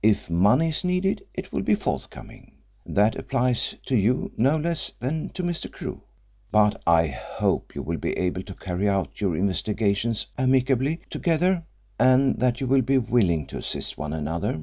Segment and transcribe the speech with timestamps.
[0.00, 2.52] If money is needed it will be forthcoming.
[2.86, 5.68] That applies to you no less than to Mr.
[5.68, 6.02] Crewe.
[6.52, 11.64] But I hope you will be able to carry out your investigations amicably together,
[11.98, 14.62] and that you will be willing to assist one another.